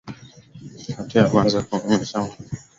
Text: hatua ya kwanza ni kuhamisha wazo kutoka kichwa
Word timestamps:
hatua 0.97 1.21
ya 1.21 1.29
kwanza 1.29 1.59
ni 1.59 1.63
kuhamisha 1.79 2.19
wazo 2.19 2.29
kutoka 2.31 2.43
kichwa 2.49 2.57